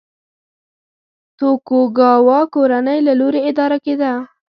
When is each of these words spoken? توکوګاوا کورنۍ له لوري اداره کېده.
توکوګاوا 1.39 2.39
کورنۍ 2.53 2.99
له 3.07 3.13
لوري 3.19 3.41
اداره 3.51 3.77
کېده. 3.85 4.13